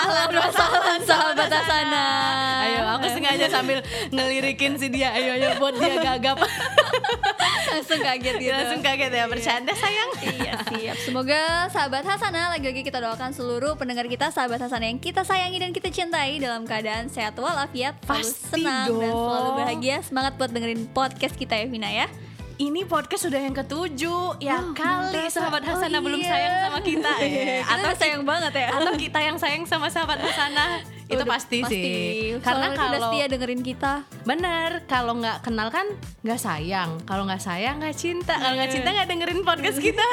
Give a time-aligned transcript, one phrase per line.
[0.00, 2.06] Ahlan wa sahlan sahabat Asana.
[2.64, 3.78] Ayo, aku sengaja sambil
[4.08, 5.12] ngelirikin si dia.
[5.12, 6.40] Ayo, ayo buat dia gagap.
[7.70, 10.10] langsung kaget gitu Langsung kaget ya, bercanda sayang.
[10.20, 15.22] iya siap semoga sahabat Hasanah lagi-lagi kita doakan seluruh pendengar kita sahabat Hasanah yang kita
[15.22, 20.50] sayangi dan kita cintai dalam keadaan sehat walafiat selalu senang dan selalu bahagia semangat buat
[20.50, 22.06] dengerin podcast kita ya Vina ya
[22.60, 24.36] Ini podcast sudah yang ketujuh.
[24.36, 25.32] Ya Oh, kali mantap.
[25.32, 26.28] sahabat Hasanah Oh, belum iya.
[26.28, 27.64] sayang sama kita ya.
[27.72, 30.84] Atau sayang banget ya atau kita yang sayang sama sahabat Hasanah.
[31.08, 32.36] Itu Udah, pasti, sih.
[32.44, 33.92] Karena Karena udah kalau setia dengerin kita
[34.28, 35.88] Bener, kalau nggak kenal kan
[36.20, 38.76] nggak sayang, kalau nggak sayang nggak cinta, kalau nggak Iya.
[38.76, 40.04] cinta nggak dengerin podcast kita.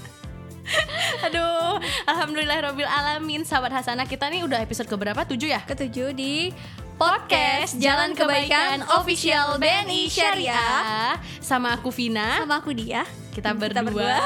[1.26, 1.74] Aduh,
[2.06, 5.26] alhamdulillah alamin sahabat Hasanah kita nih udah episode keberapa?
[5.26, 5.58] Tujuh ya?
[5.66, 6.54] ketujuh di
[7.00, 12.44] podcast Jalan Kebaikan Official BNI Syariah sama aku Vina.
[12.44, 14.20] sama aku dia Kita berdua, Kita berdua,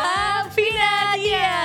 [0.51, 1.39] Vina dia.
[1.39, 1.61] Dia.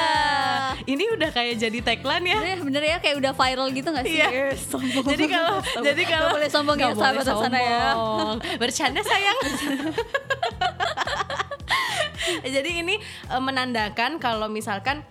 [0.86, 2.38] Ini udah kayak jadi tagline ya.
[2.38, 4.22] Bener, bener ya kayak udah viral gitu gak sih?
[4.22, 4.54] Iya.
[4.54, 5.06] Sombong.
[5.08, 5.86] Jadi kalau Sombong.
[5.88, 7.82] jadi kalau boleh sombong ya Nggak boleh sahabat sana ya.
[8.62, 9.40] Bercanda sayang.
[12.60, 15.02] jadi ini eh, menandakan kalau misalkan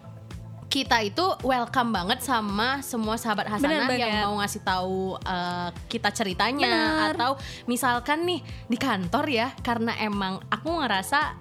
[0.69, 4.25] kita itu welcome banget sama semua sahabat Hasanah Bener yang banget.
[4.29, 6.73] mau ngasih tahu eh, kita ceritanya
[7.09, 7.17] Bener.
[7.17, 7.31] atau
[7.65, 11.41] misalkan nih di kantor ya karena emang aku ngerasa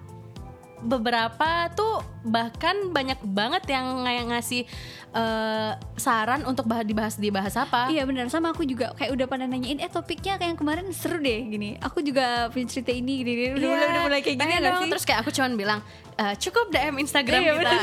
[0.80, 4.66] beberapa tuh bahkan banyak banget yang ng- ngasih
[5.10, 9.44] eh, saran untuk bah dibahas dibahas apa Iya benar sama aku juga kayak udah pada
[9.44, 11.78] nanyain eh topiknya kayak yang kemarin seru deh gini.
[11.80, 13.44] Aku juga punya cerita ini gini, gini.
[13.52, 14.76] Udah, Iya, mulai, udah mulai kayak gini dong.
[14.78, 14.90] sih?
[14.90, 15.80] Terus kayak aku cuman bilang
[16.14, 17.76] "Eh, cukup DM Instagram Iya, kita.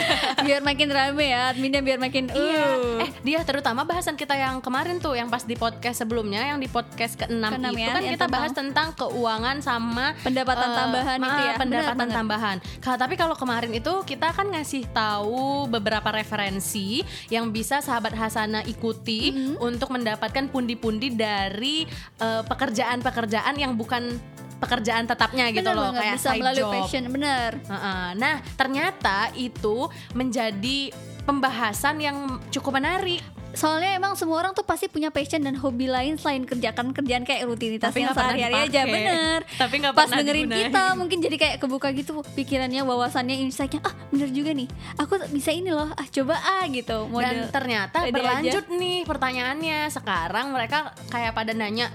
[0.46, 2.64] biar makin rame ya adminnya biar makin Iya.
[2.66, 2.98] uh.
[2.98, 6.66] Eh dia terutama bahasan kita yang kemarin tuh yang pas di podcast sebelumnya yang di
[6.66, 11.18] podcast ke-6 Keenam itu ya, kan kita tentang- bahas tentang keuangan sama Pendapatan eh, tambahan
[11.18, 11.52] itu ah, ya.
[11.54, 12.16] pendapatan Benar banget.
[12.16, 12.56] tambahan.
[12.80, 18.64] Kalau tapi kalau kemarin itu kita kan ngasih tahu beberapa referensi yang bisa sahabat Hasanah
[18.64, 19.60] ikuti Mm-hmm.
[19.60, 21.84] untuk mendapatkan pundi-pundi dari
[22.18, 24.16] eh, pekerjaan-pekerjaan yang bukan
[24.56, 26.72] pekerjaan tetapnya gitu Bener loh banget, kayak bisa side melalui job.
[26.72, 27.50] passion bener.
[27.66, 28.06] Heeh.
[28.14, 29.76] Nah, ternyata itu
[30.12, 30.78] menjadi
[31.22, 32.16] pembahasan yang
[32.48, 33.20] cukup menarik.
[33.52, 37.44] Soalnya emang semua orang tuh pasti punya passion dan hobi lain selain kerjakan kerjaan kayak
[37.44, 39.38] rutinitas Tapi yang sehari-hari aja bener.
[39.44, 40.64] Tapi nggak Pas pernah dengerin digunain.
[40.72, 43.80] kita mungkin jadi kayak kebuka gitu pikirannya, wawasannya, insightnya.
[43.84, 44.68] Ah bener juga nih.
[44.96, 45.88] Aku bisa ini loh.
[45.92, 47.06] Ah coba ah gitu.
[47.08, 47.52] Dan Model.
[47.52, 49.78] ternyata pede berlanjut nih pertanyaannya.
[49.92, 51.92] Sekarang mereka kayak pada nanya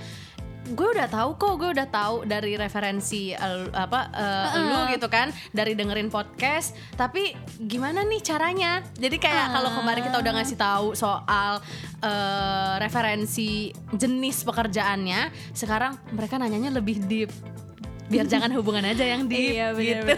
[0.68, 5.32] gue udah tahu kok gue udah tahu dari referensi el- apa eh, lu gitu kan
[5.50, 6.76] dari dengerin podcast.
[6.94, 8.84] Tapi gimana nih caranya?
[8.94, 11.64] Jadi kayak kalau kemarin kita udah ngasih tahu soal
[12.00, 17.32] eh, referensi jenis pekerjaannya sekarang mereka nanyanya lebih deep.
[18.08, 20.16] Biar jangan hubungan aja yang deep Iya gitu.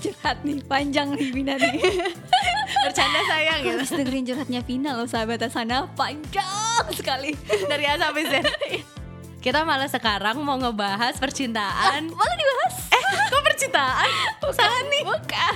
[0.00, 1.80] curhat nih Panjang nih Vina nih.
[2.86, 7.36] Bercanda sayang gitu Harus dengerin curhatnya Vina loh sahabat sana Panjang sekali.
[7.44, 8.34] Dari A sampai Z.
[9.40, 12.12] Kita malah sekarang mau ngebahas percintaan.
[12.12, 12.79] Malah dibahas
[13.60, 14.08] percintaan?
[14.50, 15.02] Salah nih.
[15.04, 15.54] Bukan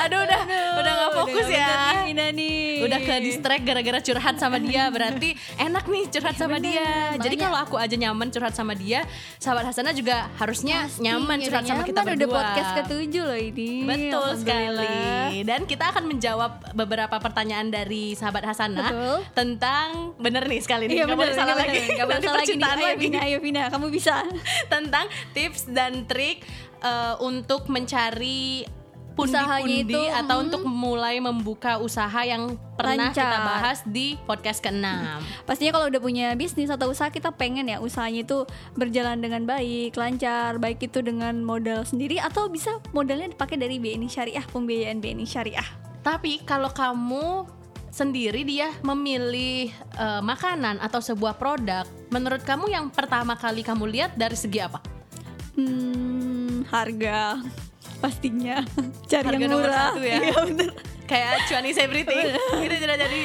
[0.00, 0.40] Aduh, udah
[0.74, 2.02] udah nggak fokus Udah bener nih ya.
[2.02, 6.72] Vina nih Udah ke distract gara-gara curhat sama dia Berarti enak nih curhat sama bener.
[6.72, 9.04] dia Jadi Makanya- kalau aku aja nyaman curhat sama dia
[9.36, 13.38] Sahabat Hasanah juga harusnya Pasti, nyaman curhat sama kita nyaman, berdua Udah podcast ketujuh loh
[13.38, 14.96] ini Betul sekali
[15.44, 19.16] Dan kita akan menjawab beberapa pertanyaan dari sahabat Hasanah Betul.
[19.34, 21.92] Tentang Bener nih sekali nih Iya bener, boleh salah ini lagi bener.
[21.92, 22.96] Nggak boleh salah lagi nih Ayo.
[22.96, 24.24] Vina, ayo Vina Kamu bisa
[24.66, 26.40] tentang tips dan trik
[26.82, 28.66] eh, untuk mencari
[29.20, 30.44] pundi-pundi itu, atau mm.
[30.48, 33.44] untuk mulai membuka usaha yang pernah kita Lancar.
[33.44, 34.86] bahas di podcast ke-6.
[35.44, 39.94] Pastinya kalau udah punya bisnis atau usaha kita pengen ya usahanya itu berjalan dengan baik,
[39.98, 45.26] lancar, baik itu dengan modal sendiri atau bisa modalnya dipakai dari BNI Syariah, pembiayaan BNI
[45.26, 45.68] Syariah.
[46.00, 47.44] Tapi kalau kamu
[47.90, 49.68] sendiri dia memilih
[49.98, 54.80] eh, makanan atau sebuah produk, menurut kamu yang pertama kali kamu lihat dari segi apa?
[55.58, 57.40] Hmm, harga
[57.98, 58.64] pastinya
[59.10, 59.92] cari Harga yang murah.
[59.92, 60.18] satu ya.
[60.26, 60.70] Iya bener.
[61.04, 62.22] Kayak cuan is everything.
[62.60, 63.22] Itu sudah jadi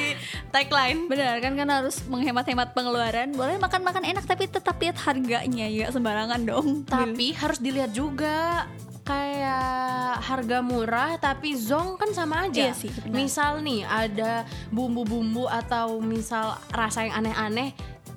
[0.50, 1.06] tagline.
[1.06, 3.30] Benar kan kan harus menghemat-hemat pengeluaran.
[3.30, 6.82] Boleh makan-makan enak tapi tetap lihat harganya ya sembarangan dong.
[6.82, 8.66] Tapi harus dilihat juga
[9.06, 12.68] kayak harga murah tapi zong kan sama aja.
[12.68, 13.14] Iya sih, benar.
[13.14, 17.70] Misal nih ada bumbu-bumbu atau misal rasa yang aneh-aneh.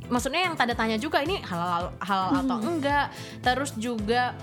[0.09, 2.69] Maksudnya yang tanda tanya juga ini halal halal atau Hmm.
[2.73, 3.13] enggak.
[3.39, 4.33] Terus juga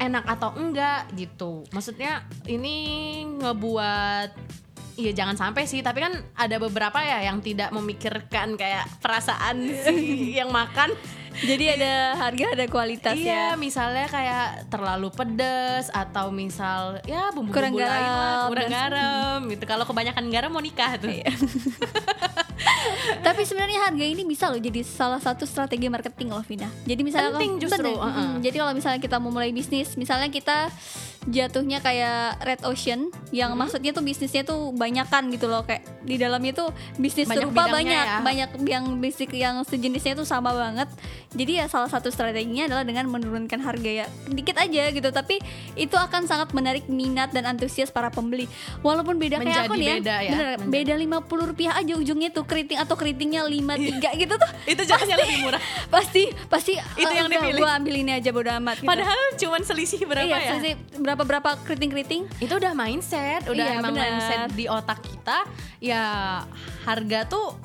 [0.00, 1.64] enak atau enggak gitu.
[1.72, 2.76] Maksudnya ini
[3.40, 4.56] ngebuat
[4.96, 10.32] Iya jangan sampai sih, tapi kan ada beberapa ya yang tidak memikirkan kayak perasaan si
[10.32, 10.96] yang makan.
[11.36, 13.60] Jadi ada harga ada kualitas iya, ya.
[13.60, 19.64] misalnya kayak terlalu pedes atau misal ya bumbu-bumbu Kurang lain garam kurang garam gitu.
[19.68, 21.12] Kalau kebanyakan garam mau nikah tuh.
[21.12, 21.28] Iya.
[23.22, 26.66] Tapi sebenarnya harga ini bisa loh jadi salah satu strategi marketing loh Vina.
[26.82, 28.26] Jadi misalnya Penting kalau- justru, bener, uh-uh.
[28.28, 30.68] mm, Jadi kalau misalnya kita mau mulai bisnis, misalnya kita
[31.26, 33.58] jatuhnya kayak red ocean yang Hmm.
[33.58, 37.98] maksudnya tuh bisnisnya tuh banyakan gitu loh kayak di dalamnya tuh bisnis Banyak serupa banyak
[38.00, 38.18] ya.
[38.20, 40.86] banyak yang bisnis yang sejenisnya tuh sama banget.
[41.32, 45.42] Jadi ya salah satu strateginya adalah dengan menurunkan harga ya dikit aja gitu tapi
[45.74, 48.46] itu akan sangat menarik minat dan antusias para pembeli.
[48.80, 49.94] Walaupun beda kayak Menjadi aku nih ya.
[49.96, 53.74] beda ya, Bener, menjadi- beda lima puluh rupiah aja ujungnya tuh keriting atau keritingnya lima
[53.74, 55.60] tiga gitu tuh Itu jatuhnya lebih murah.
[55.90, 57.58] pasti pasti Itu yang dipilih.
[57.58, 58.86] gue ambil ini aja bodo amat gitu.
[58.86, 60.48] Padahal cuman selisih berapa iya, ya?
[60.54, 64.04] selisih berapa berapa keriting keriting itu udah mindset, udah Iya, emang benar.
[64.12, 65.48] mindset di otak kita.
[65.80, 66.04] Ya
[66.84, 67.56] harga tuh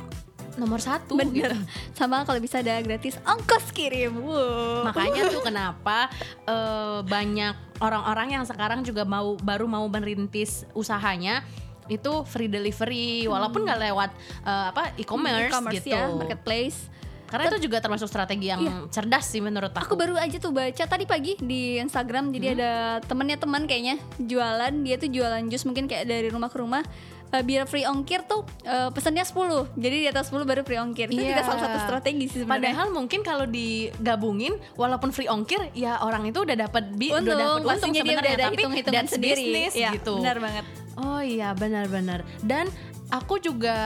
[0.60, 1.58] nomor satu bener gitu.
[1.98, 4.84] sama kalau bisa ada gratis ongkos kirim wow.
[4.92, 6.12] Makanya tuh kenapa
[6.44, 11.44] eh, banyak orang-orang yang sekarang juga mau baru mau merintis usahanya
[11.88, 14.12] itu free delivery walaupun nggak lewat
[14.44, 15.96] eh, apa e-commerce, e-commerce gitu.
[15.96, 16.92] ya marketplace
[17.32, 18.62] Karena itu juga termasuk strategi yang
[18.92, 19.96] cerdas sih menurut Aku aku.
[19.96, 22.34] baru aja tuh baca tadi pagi di Instagram Hmm.
[22.36, 26.60] jadi ada temennya teman kayaknya jualan dia tuh jualan jus mungkin kayak dari rumah ke
[26.60, 26.84] rumah
[27.32, 31.08] Eh, biar free ongkir tuh eh, pesannya 10 jadi di atas 10 baru free ongkir
[31.08, 31.32] itu Iya.
[31.32, 36.28] juga salah satu strategi sih sebenarnya Padahal mungkin kalau digabungin walaupun free ongkir ya orang
[36.28, 39.00] itu udah dapat bi untung, udah dapat untung pastinya dia udah sebenarnya ada tapi hitung-hitungan
[39.00, 40.14] that's sendiri business ya, gitu.
[40.20, 42.68] benar banget Oh iya benar-benar dan
[43.08, 43.78] aku juga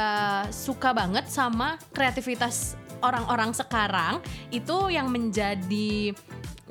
[0.50, 6.16] suka banget sama kreativitas orang-orang sekarang itu yang menjadi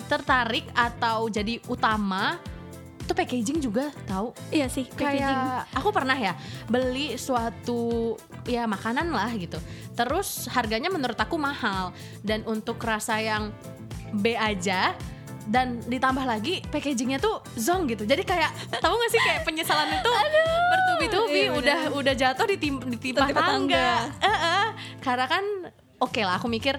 [0.06, 2.36] tertarik atau jadi utama
[3.04, 4.32] itu packaging juga tahu?
[4.48, 5.20] Iya sih packaging.
[5.20, 6.32] kayak aku pernah ya
[6.72, 8.16] beli suatu
[8.48, 9.60] ya makanan lah gitu.
[9.92, 11.92] Terus harganya menurut aku mahal.
[12.24, 13.52] Dan untuk rasa yang
[14.16, 14.96] B aja
[15.44, 18.08] dan ditambah lagi packagingnya tuh zong gitu.
[18.08, 18.48] Jadi kayak
[18.80, 20.10] tahu gak sih kayak penyesalan itu?
[20.72, 23.88] Bertubi-tubi iya udah udah jatuh di tim di timpah Timpa tangga.
[24.24, 24.66] Eh, eh.
[25.04, 25.44] karena kan
[26.04, 26.76] oke lah aku mikir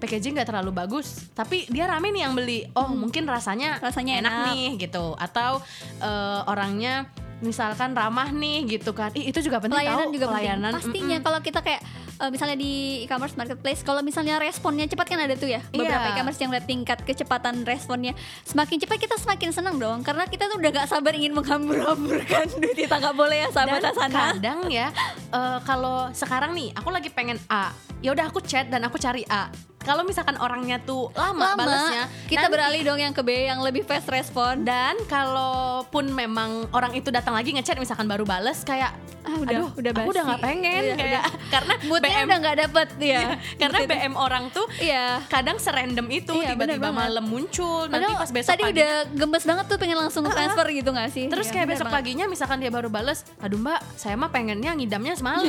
[0.00, 2.64] packaging gak terlalu bagus tapi dia rame nih yang beli.
[2.72, 3.84] Oh mungkin rasanya Hmm.
[3.84, 4.46] Rasanya enak, enak.
[4.54, 5.12] nih gitu.
[5.18, 5.60] Atau
[6.00, 9.12] eh, orangnya misalkan ramah nih gitu kan.
[9.16, 11.80] Ih, itu juga penting pelayanan tahu juga pelayanan penting pastinya kalau kita kayak
[12.20, 12.72] eh, misalnya di
[13.02, 16.12] e-commerce marketplace kalau misalnya responnya cepat kan ada tuh ya beberapa Iya.
[16.14, 18.12] e-commerce yang lihat tingkat kecepatan responnya
[18.44, 22.76] semakin cepat kita semakin senang dong karena kita tuh udah gak sabar ingin menghambur-hamburkan duit
[22.78, 24.88] kita nggak boleh ya sahabat dan sana kadang ya
[25.32, 29.24] eh, kalau sekarang nih aku lagi pengen A ya udah aku chat dan aku cari
[29.26, 29.48] A
[29.80, 33.60] kalau misalkan orangnya tuh lama, lama balasnya kita nanti- beralih dong yang ke B yang
[33.60, 38.92] lebih fast respon dan kalaupun memang orang itu datang lagi ngechat misalkan baru bales kayak
[39.20, 40.28] Ah, udah- aduh udah aku udah basi.
[40.30, 43.20] nggak pengen Iya, kayak karena moodnya BM udah nggak dapet ya
[43.54, 43.92] karena Mood itu.
[43.94, 48.48] BM orang tuh iya kadang serandom itu Iya, tiba-tiba malam muncul nanti Padahal pas besok
[48.50, 51.24] tadi pagi udah gemes banget tuh pengen langsung transfer gitu gak sih?
[51.26, 51.96] Terus Iya, kayak besok banget.
[52.00, 55.44] paginya misalkan dia baru bales, aduh mbak, saya mah pengennya ngidamnya semalam.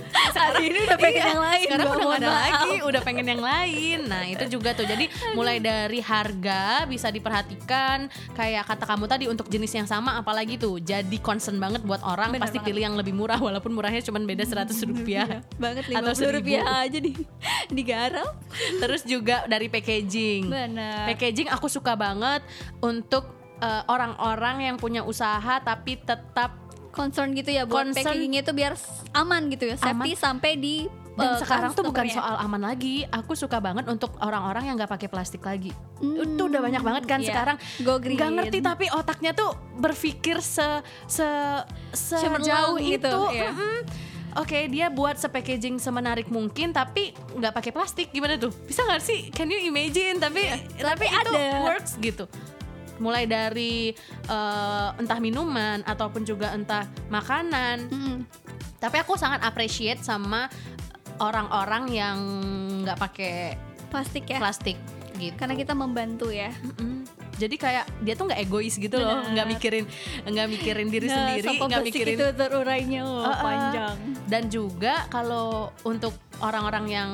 [0.38, 3.42] Hari ini udah pengen Iya, yang lain Sekarang udah gak ada lagi, udah pengen yang
[3.42, 3.67] lain.
[4.04, 4.84] Nah itu juga tuh.
[4.84, 8.06] Jadi mulai dari harga bisa diperhatikan.
[8.32, 12.32] Kayak kata kamu tadi untuk jenis yang sama, apalagi tuh jadi concern banget buat orang.
[12.32, 12.68] Bener pasti banget.
[12.68, 15.40] pilih yang lebih murah, walaupun murahnya cuma beda 100 rupiah.
[15.56, 16.84] banget Atau 50 rupiah 1000.
[16.84, 17.12] aja di
[17.78, 18.32] digarap
[18.78, 20.48] Terus juga dari packaging.
[20.48, 21.06] Benar.
[21.08, 22.40] Packaging aku suka banget
[22.78, 26.54] untuk eh, orang-orang yang punya usaha tapi tetap
[26.88, 28.74] concern gitu ya buat Concern- packagingnya itu biar
[29.12, 33.34] aman gitu ya safety sampai di dan eh, sekarang tuh bukan soal aman lagi aku
[33.34, 37.18] suka banget untuk orang-orang yang nggak pakai plastik lagi Hmm, itu udah banyak banget kan
[37.18, 37.34] iya.
[37.34, 38.14] sekarang Go green.
[38.14, 40.62] nggak ngerti tapi otaknya tuh berpikir se
[41.10, 41.26] se
[41.90, 43.50] sejauh gitu, itu iya.
[43.50, 44.06] Mm-mm.
[44.38, 48.12] Oke, dia buat sepackaging semenarik mungkin, tapi nggak pakai plastik.
[48.12, 48.54] Gimana tuh?
[48.68, 49.32] Bisa nggak sih?
[49.34, 50.20] Can you imagine?
[50.22, 50.46] Tapi
[50.78, 51.64] tapi itu ada.
[51.66, 52.28] works gitu.
[53.02, 53.90] Mulai dari
[54.28, 57.90] eh, entah minuman ataupun juga entah makanan.
[57.90, 58.16] Mm-mm.
[58.78, 60.46] Tapi aku sangat appreciate sama
[61.18, 62.18] orang-orang yang
[62.86, 63.58] nggak pakai
[63.88, 64.76] plastik ya plastik
[65.18, 65.34] gitu.
[65.34, 67.06] karena kita membantu ya Mm-mm.
[67.38, 69.86] Jadi kayak dia tuh nggak egois gitu loh, nggak mikirin
[70.26, 73.38] nggak mikirin diri Nah, sendiri, nggak mikirin itu terurainya oh, Uh-uh.
[73.38, 73.94] panjang
[74.26, 77.10] dan juga kalau untuk orang-orang yang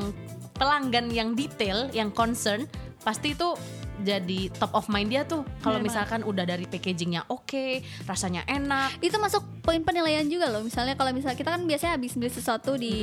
[0.57, 2.65] pelanggan yang detail, yang concern,
[3.05, 3.53] pasti itu
[4.03, 5.47] jadi top of mind dia tuh.
[5.63, 8.99] Kalau misalkan udah dari packagingnya oke rasanya enak.
[8.99, 10.67] Itu masuk poin penilaian juga loh.
[10.67, 12.95] Misalnya kalau misalnya kita kan biasanya habis beli sesuatu di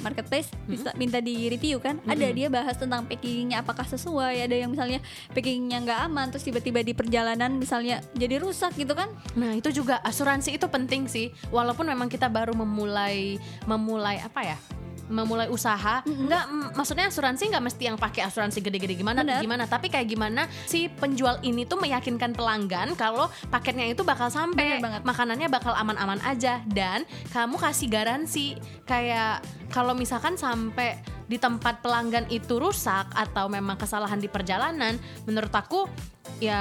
[0.00, 1.98] marketplace bisa minta di review kan.
[2.06, 5.02] Ada dia bahas tentang packagingnya apakah sesuai ada yang misalnya
[5.34, 9.10] packagingnya nggak aman terus tiba-tiba di perjalanan misalnya jadi rusak gitu kan.
[9.34, 11.34] Nah itu juga asuransi itu penting sih.
[11.50, 14.58] Walaupun memang kita baru memulai Memulai apa ya
[15.06, 19.42] memulai usaha nggak mm, maksudnya asuransi nggak mesti yang pakai asuransi gede-gede gimana Benar.
[19.42, 24.82] gimana tapi kayak gimana si penjual ini tuh meyakinkan pelanggan kalau paketnya itu bakal sampai
[25.02, 28.46] makanannya bakal aman-aman aja dan kamu kasih garansi.
[28.86, 34.94] Kayak kalau misalkan sampai di tempat pelanggan itu rusak atau memang kesalahan di perjalanan
[35.26, 35.90] menurut aku
[36.38, 36.54] ya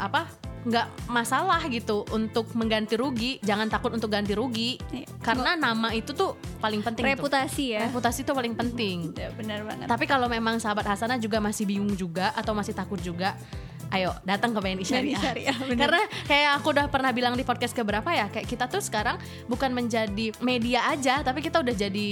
[0.00, 3.40] apa nggak masalah gitu untuk mengganti rugi.
[3.40, 4.80] Jangan takut untuk ganti rugi.
[4.92, 5.06] Iya.
[5.24, 7.12] karena nama itu tuh paling penting tuh.
[7.16, 7.88] reputasi ya.
[7.88, 9.12] Reputasi itu paling penting.
[9.16, 9.86] Ya, benar banget.
[9.88, 13.36] Tapi kalau memang sahabat Hasanah juga masih bingung juga atau masih takut juga
[13.88, 15.00] ayo datang ke BNI Syariah.
[15.08, 15.80] BNI Syariah, bener.
[15.80, 19.70] Karena kayak aku udah pernah bilang di podcast keberapa ya, kayak kita tuh sekarang bukan
[19.70, 22.10] menjadi media aja, tapi kita udah jadi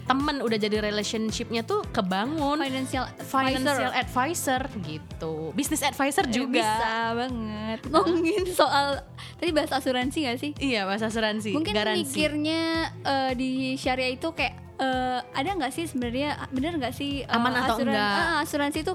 [0.00, 2.56] temen, udah jadi relationshipnya tuh kebangun.
[2.58, 4.64] financial Financial advisor.
[4.64, 6.58] advisor gitu, business advisor Eh, juga.
[6.58, 9.00] bisa banget ngomongin soal
[9.34, 11.52] tadi bahas asuransi gak sih Iya, bahasa asuransi.
[11.52, 12.08] mungkin garansi.
[12.08, 12.62] mikirnya
[13.00, 17.52] eh, di syariah itu kayak eh, ada nggak sih sebenarnya bener nggak sih eh, Aman
[17.52, 18.14] atau asuran- enggak?
[18.16, 18.94] ah, asuransi itu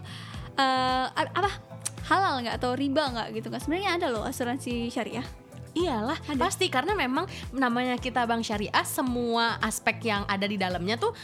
[0.54, 1.50] a- apa
[2.08, 5.26] halal nggak atau riba nggak gitu kan sebenarnya ada loh asuransi syariah
[5.74, 11.18] Iyalah, pasti karena memang namanya kita bank syariah, semua aspek yang ada di dalamnya tuh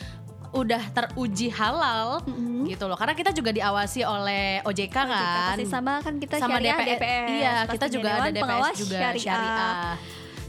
[0.49, 2.25] udah teruji halal
[2.65, 2.97] gitu loh.
[2.97, 5.53] Karena kita juga diawasi oleh OJK kan.
[5.53, 6.89] pasti sama kan kita sama syariah DPS.
[6.97, 9.21] DPS Iya, kita juga ada Dewan DPS juga Syariah.
[9.21, 9.93] syariah.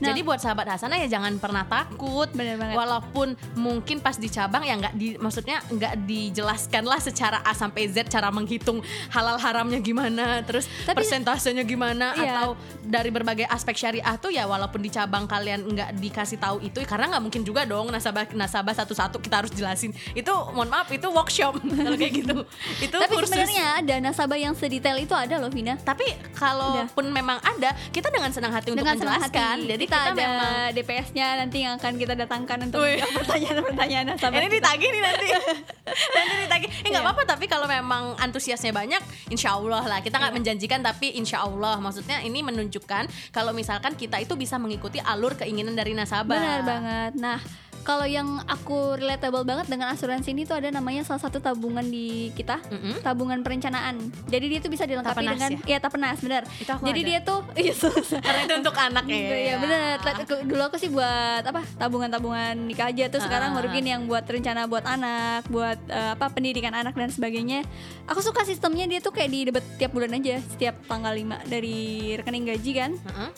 [0.01, 0.09] Nah.
[0.11, 2.25] Jadi buat sahabat Hasanah ya jangan pernah takut.
[2.33, 2.73] Bener banget.
[2.73, 7.85] Walaupun mungkin pas di cabang ya nggak di maksudnya nggak dijelaskan lah secara A sampai
[7.87, 12.33] Z cara menghitung halal haramnya gimana, terus Tapi- persentasenya gimana Iya.
[12.33, 12.49] atau
[12.81, 17.07] dari berbagai aspek syariah tuh ya walaupun di cabang kalian nggak dikasih tahu itu karena
[17.11, 19.93] nggak mungkin juga dong nasabah nasabah satu-satu kita harus jelasin.
[20.13, 22.37] Itu mohon maaf itu workshop kalau kayak gitu.
[22.81, 23.31] Itu tapi kursus.
[23.31, 28.31] sebenarnya ada nasabah yang sedetail itu ada loh Vina Tapi kalaupun memang ada, kita dengan
[28.31, 29.57] senang hati untuk dengan senang menjelaskan.
[29.61, 29.71] hati.
[29.71, 30.31] Jadi kita, kita, ada
[30.71, 32.87] DPS-nya nanti yang akan kita datangkan untuk
[33.19, 35.27] pertanyaan-pertanyaan ini ditagih nih nanti.
[36.17, 36.69] nanti ditagih.
[36.71, 37.11] Eh nggak Iya.
[37.11, 39.03] apa-apa tapi kalau memang antusiasnya banyak,
[39.35, 39.99] insya Allah lah.
[39.99, 41.77] Kita nggak menjanjikan tapi insya Allah.
[41.83, 46.39] Maksudnya ini menunjukkan kalau misalkan kita itu bisa mengikuti alur keinginan dari nasabah.
[46.39, 47.13] Benar banget.
[47.19, 47.39] Nah,
[47.81, 52.29] kalau yang aku relatable banget dengan asuransi ini tuh ada namanya salah satu tabungan di
[52.31, 53.01] kita, Mm-mm.
[53.01, 53.99] tabungan perencanaan.
[54.27, 56.43] Jadi dia tuh bisa dilengkapi Tapenas dengan ya tapenas, benar.
[56.61, 57.09] Jadi ada.
[57.09, 58.21] dia tuh iya susah.
[58.21, 59.17] Karena itu untuk anak ya.
[59.17, 63.57] Iya bener Tel- Dulu aku sih buat apa tabungan-tabungan nikah aja sekarang Ah.
[63.57, 67.65] Nurudin yang buat rencana buat anak Buat eh, apa pendidikan anak dan sebagainya
[68.07, 71.79] Aku suka sistemnya dia tuh kayak di debat tiap bulan aja Setiap tanggal 5 dari
[72.15, 73.31] rekening gaji kan Heeh.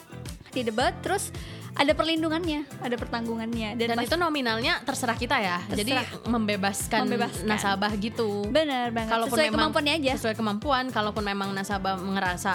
[0.50, 1.32] Di debat terus
[1.72, 5.58] ada perlindungannya Ada pertanggungannya Dan, Dan pas- itu nominalnya terserah kita ya.
[5.66, 6.28] Jadi Terserah.
[6.28, 7.46] membebaskan, Membebaskan.
[7.48, 8.44] nasabah gitu.
[8.46, 12.52] Bener banget kalaupun Sesuai memang kemampuannya aja sesuai kemampuan kalaupun memang nasabah ngerasa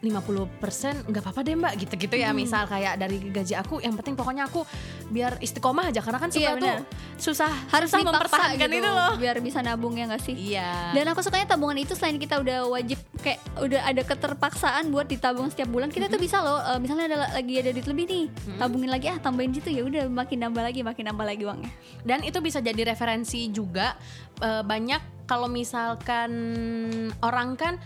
[0.00, 1.72] 50% nggak apa-apa deh mbak.
[1.76, 2.40] Gitu-gitu ya Hmm.
[2.40, 4.64] misal kayak dari gaji aku yang penting pokoknya aku
[5.12, 6.00] biar istiqomah aja.
[6.00, 6.76] Karena kan suka Iya, tuh
[7.20, 9.12] susah Harus susah mempertahankan gitu itu loh.
[9.20, 10.32] Biar bisa nabung ya gak sih?
[10.32, 10.96] Iya.
[10.96, 15.52] Dan aku sukanya tabungan itu selain kita udah wajib kayak udah ada keterpaksaan buat ditabung
[15.52, 18.24] setiap bulan, kita tuh bisa loh eh, misalnya ada lagi ada duit lebih nih,
[18.56, 21.68] tabungin lagi ah tambahin situ ya udah makin nambah lagi makin nambah lagi uangnya.
[22.00, 23.92] dan itu bisa jadi referensi juga
[24.40, 26.32] eh, banyak kalau misalkan
[27.20, 27.76] orang kan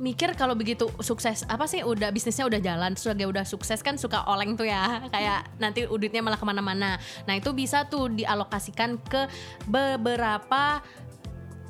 [0.00, 4.24] mikir kalau begitu sukses apa sih udah bisnisnya udah jalan juga udah sukses kan suka
[4.24, 4.98] oleng tuh ya.
[5.14, 6.96] Kayak nanti duitnya malah ke mana-mana.
[7.28, 9.28] Nah itu bisa tuh dialokasikan ke
[9.68, 10.80] beberapa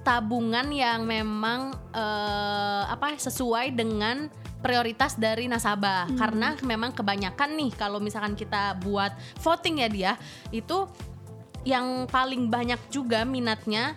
[0.07, 4.31] tabungan yang memang eh, apa sesuai dengan
[4.63, 6.07] prioritas dari nasabah.
[6.15, 9.11] Karena memang kebanyakan nih kalau misalkan kita buat
[9.43, 10.13] voting ya dia
[10.55, 10.87] itu
[11.67, 13.93] yang paling banyak juga minatnya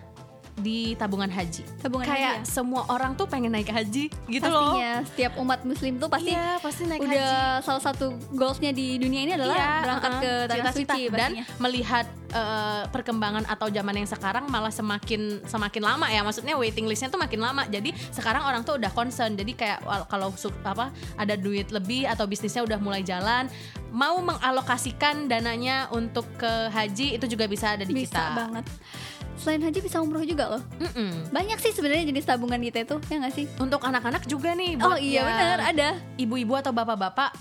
[0.53, 1.65] di tabungan haji.
[1.81, 2.49] Tabungan Kayak haji ya?
[2.49, 4.77] semua orang tuh pengen naik haji gitu loh.
[4.77, 7.65] Pastinya setiap umat muslim tuh pasti Iya, pasti naik udah haji.
[7.65, 11.45] salah satu goalsnya di dunia ini adalah Iya, berangkat uh-uh, ke tanah suci dan pastinya.
[11.57, 17.09] melihat eh, perkembangan atau zaman yang sekarang malah semakin semakin lama ya maksudnya waiting listnya
[17.09, 19.79] tuh makin lama jadi sekarang orang tuh udah concern jadi kayak
[20.09, 20.33] kalau
[20.65, 23.49] apa ada duit lebih atau bisnisnya udah mulai jalan
[23.93, 28.65] mau mengalokasikan dananya untuk ke haji itu juga bisa ada di bisa kita banget.
[29.35, 30.63] Selain haji bisa umroh juga loh.
[30.77, 31.29] Mm-mm.
[31.29, 33.45] Banyak sih sebenarnya jenis tabungan kita itu, ya nggak sih?
[33.57, 35.89] untuk anak-anak juga nih Oh iya benar ada.
[36.15, 37.31] ibu-ibu atau bapak-bapak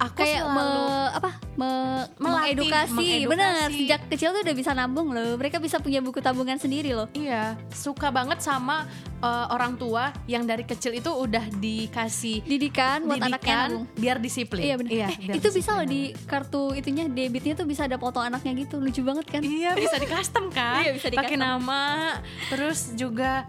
[0.00, 1.30] aku kayak selalu me- apa?
[1.60, 2.92] Me- Melatih, mengedukasi.
[2.96, 3.28] mengedukasi.
[3.28, 5.36] bener sejak kecil tuh udah bisa nabung loh.
[5.36, 7.08] Mereka bisa punya buku tabungan sendiri loh.
[7.12, 8.88] Iya, suka banget sama
[9.20, 13.84] uh, orang tua yang dari kecil itu udah dikasih didikan buat anaknya didikan nabung.
[14.00, 14.62] biar disiplin.
[14.64, 14.90] iya bener.
[14.90, 18.80] Eh, biar itu bisa loh di kartu itunya debitnya tuh bisa ada foto anaknya gitu.
[18.80, 19.44] Lucu banget kan?
[19.44, 20.80] Iya, bisa di custom kan?
[20.80, 22.16] Iya, bisa di Pakai nama,
[22.48, 23.44] terus juga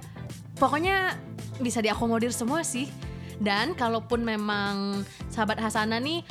[0.60, 1.15] pokoknya
[1.63, 2.91] bisa diakomodir semua sih.
[3.41, 5.01] Dan kalaupun memang
[5.34, 6.22] sahabat Hasana nih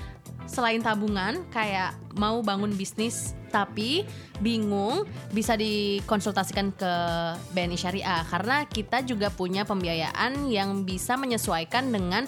[0.51, 4.07] selain tabungan kayak mau bangun bisnis tapi
[4.39, 6.93] bingung bisa dikonsultasikan ke
[7.55, 8.23] BNI Syariah.
[8.27, 12.27] Karena kita juga punya pembiayaan yang bisa menyesuaikan dengan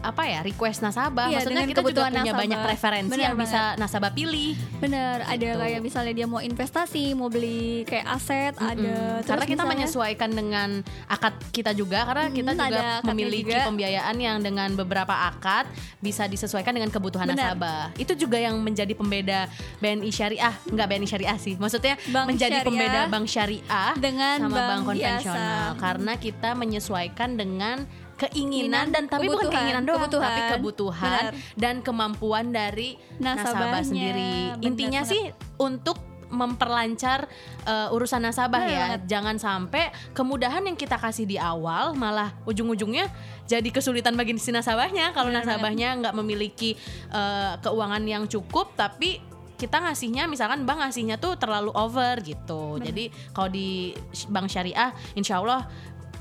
[0.00, 2.40] apa ya request nasabah Iya, maksudnya kita juga kebutuhan punya nasabah.
[2.40, 5.58] banyak referensi Benar yang bisa nasabah pilih bener ada Gitu.
[5.58, 9.70] kayak misalnya dia mau investasi mau beli kayak aset ada Mm, terus karena kita misalnya-
[9.74, 10.68] menyesuaikan dengan
[11.06, 13.66] akad kita juga karena kita Mm, ada juga memiliki juga.
[13.66, 15.66] pembiayaan yang dengan beberapa akad
[15.98, 17.52] bisa disesuaikan dengan kebutuhan Benar.
[17.52, 17.82] nasabah.
[17.96, 21.54] Itu juga yang menjadi pembeda BNI Syariah, enggak BNI Syariah sih.
[21.54, 25.34] Maksudnya Bank menjadi syariah pembeda bank syariah dengan sama bank, bank konvensional
[25.68, 25.80] biasa.
[25.80, 27.76] karena kita menyesuaikan dengan
[28.18, 30.26] keinginan dan tapi bukan keinginan doang kebutuhan.
[30.26, 31.32] tapi kebutuhan Benar.
[31.54, 34.58] dan kemampuan dari nasabah sendiri.
[34.58, 35.12] benar Intinya banget.
[35.14, 35.22] sih
[35.62, 35.98] untuk
[36.28, 37.24] memperlancar
[37.64, 38.78] uh, urusan nasabah Benar ya.
[38.84, 39.00] banget.
[39.08, 43.08] Jangan sampai kemudahan yang kita kasih di awal malah ujung-ujungnya
[43.48, 46.76] jadi kesulitan bagi si nasabahnya kalau Benar nasabahnya nggak memiliki
[47.14, 49.24] uh, keuangan yang cukup tapi
[49.58, 52.78] kita ngasihnya misalkan bank ngasihnya tuh terlalu over gitu.
[52.78, 53.90] Jadi kalau di
[54.30, 55.66] bank syariah insya Allah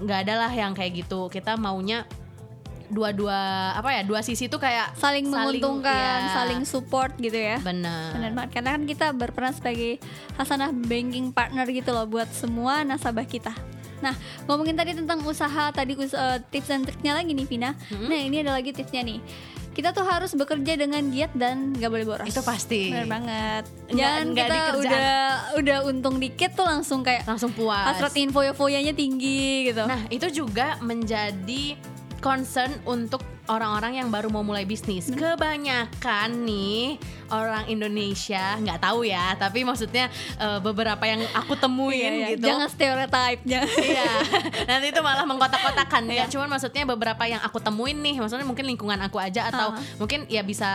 [0.01, 1.29] nggak ada lah yang kayak gitu.
[1.29, 2.05] Kita maunya
[2.87, 8.15] dua-dua apa ya dua sisi tuh kayak saling menguntungkan ya, saling support gitu ya benar
[8.15, 9.99] Benar banget karena kan kita berperan sebagai
[10.39, 13.51] Hasanah banking partner gitu loh buat semua nasabah kita.
[13.97, 14.13] Nah,
[14.45, 17.73] ngomongin tadi tentang usaha, tadi eh, tips dan triknya lagi nih Vina.
[18.05, 19.19] Nah, ini ada lagi tipsnya nih.
[19.77, 22.25] Kita tuh harus bekerja dengan giat dan gak boleh boros.
[22.25, 23.63] itu pasti Benar banget.
[23.85, 24.81] Nggak- Jangan nggak kita kerjaan.
[24.81, 25.09] udah
[25.53, 29.85] udah untung dikit tuh langsung kayak langsung puas hasrat info-infonya tinggi gitu.
[29.85, 31.77] Nah, itu juga menjadi
[32.17, 35.07] concern untuk orang-orang yang baru mau mulai bisnis.
[35.09, 42.11] Kebanyakan nih orang Indonesia nggak tahu ya, tapi maksudnya eh, beberapa yang aku temuin Iya,
[42.13, 42.27] iya.
[42.33, 42.45] gitu.
[42.45, 43.61] Jangan stereotipnya.
[43.67, 44.11] Iya,
[44.65, 46.25] nanti itu malah mengkotak-kotakan ya.
[46.27, 49.79] Cuman maksudnya beberapa yang aku temuin nih, maksudnya mungkin lingkungan aku aja atau Ah.
[49.97, 50.69] mungkin ya bisa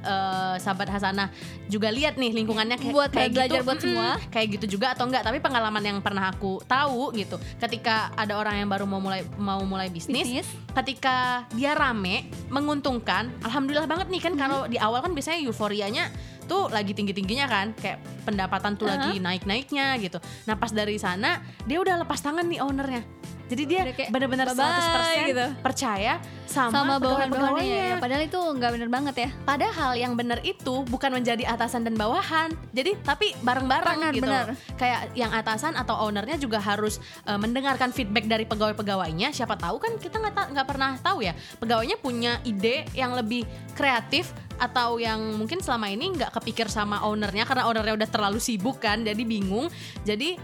[0.00, 1.28] eh, sahabat Hasanah
[1.66, 4.08] juga lihat nih lingkungannya kayak, Buat kayak belajar gitu, buat semua.
[4.28, 5.22] kayak gitu juga atau enggak.
[5.22, 9.60] Tapi pengalaman yang pernah aku tahu gitu, ketika ada orang yang baru mau mulai mau
[9.62, 10.48] mulai bisnis, Bisnis.
[10.72, 16.10] ketika dia rame, menguntungkan, alhamdulillah banget nih kan kalau di awal kan biasanya euforianya
[16.50, 18.98] tuh lagi tinggi-tingginya kan, kayak pendapatan tuh Aha.
[18.98, 20.18] lagi naik-naiknya gitu.
[20.50, 23.06] Nah, pas dari sana dia udah lepas tangan nih ownernya.
[23.50, 25.46] Jadi dia benar-benar bye-bye 100% gitu.
[25.60, 27.96] percaya sama, sama bawahan-bawahannya ya.
[27.96, 29.30] Padahal itu nggak bener banget ya.
[29.44, 32.52] Padahal yang benar itu bukan menjadi atasan dan bawahan.
[32.76, 34.24] Jadi tapi bareng-bareng Benar, gitu.
[34.28, 34.46] benar.
[34.76, 39.32] Kayak yang atasan atau ownernya juga harus uh, mendengarkan feedback dari pegawai-pegawainya.
[39.32, 41.32] Siapa tahu kan kita nggak ta- nggak pernah tahu ya.
[41.56, 47.48] Pegawainya punya ide yang lebih kreatif atau yang mungkin selama ini nggak kepikir sama ownernya
[47.48, 49.00] karena ownernya udah terlalu sibuk kan.
[49.04, 49.72] Jadi bingung.
[50.04, 50.36] Jadi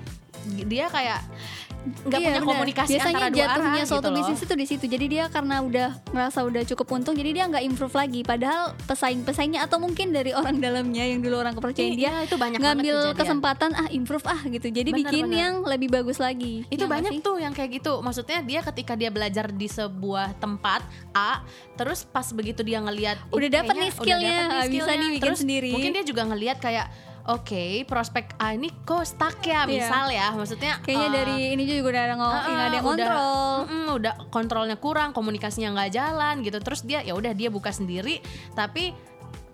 [0.65, 1.21] dia kayak
[1.79, 2.51] nggak Iya, punya benar.
[2.51, 4.85] komunikasi Biasanya antara dua jatuhnya arah suatu gitu bisnis itu di situ.
[4.85, 8.21] Jadi dia karena udah ngerasa udah cukup untung, jadi dia nggak improve lagi.
[8.23, 12.59] Padahal pesaing-pesaingnya atau mungkin dari orang dalamnya yang dulu orang kepercayaan dia Iya, itu banyak
[12.59, 14.67] ngambil kesempatan ah improve ah gitu.
[14.69, 15.39] Jadi Benar, bikin benar.
[15.39, 16.67] yang lebih bagus lagi.
[16.69, 17.21] itu Ya banyak sih?
[17.21, 21.41] tuh yang kayak gitu maksudnya dia ketika dia belajar di sebuah tempat A
[21.75, 24.83] terus pas begitu dia ngelihat "Ih, Udah kayaknya nih skillnya, udah dapet nih ah, bisa
[24.83, 25.71] skillnya." nih bikin Terus sendiri.
[25.71, 26.87] mungkin dia juga ngelihat kayak
[27.29, 29.69] oke prospek A ini kok stuck ya Iya.
[29.69, 33.53] misal ya maksudnya Kayaknya eh, dari ini juga udah ah, nggak ada yang udah, kontrol.
[33.63, 38.25] mm-mm, udah kontrolnya kurang komunikasinya nggak jalan gitu terus dia ya udah dia buka sendiri
[38.53, 38.97] tapi